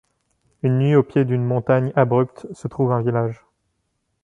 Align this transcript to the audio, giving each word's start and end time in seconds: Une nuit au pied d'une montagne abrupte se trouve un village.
Une 0.63 0.79
nuit 0.79 0.95
au 0.95 1.03
pied 1.03 1.25
d'une 1.25 1.43
montagne 1.45 1.93
abrupte 1.95 2.51
se 2.53 2.67
trouve 2.67 2.91
un 2.91 3.03
village. 3.03 3.45